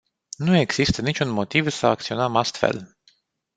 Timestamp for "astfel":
2.35-2.97